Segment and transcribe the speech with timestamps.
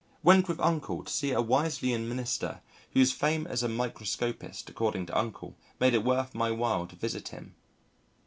[0.23, 2.61] Went with Uncle to see a Wesleyan minister
[2.93, 7.27] whose fame as a microscopist, according to Uncle, made it worth my while to visit
[7.27, 7.53] him.